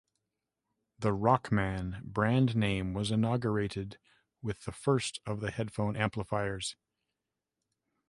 [0.97, 3.99] The Rockman brand name was inaugurated
[4.41, 6.75] with the first of the headphone amplifiers.